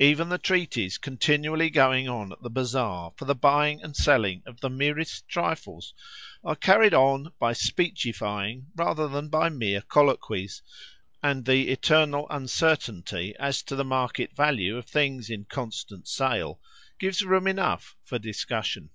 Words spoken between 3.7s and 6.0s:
and selling of the merest trifles